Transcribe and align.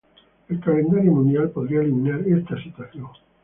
El 0.49 0.59
Calendario 0.59 1.11
Mundial 1.11 1.51
podría 1.51 1.81
eliminar 1.81 2.21
esta 2.21 2.59
situación. 2.63 3.05